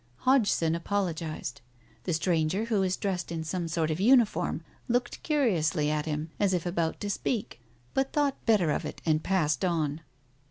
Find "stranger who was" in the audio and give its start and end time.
2.13-2.97